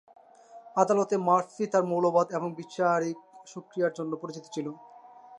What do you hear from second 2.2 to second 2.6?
এবং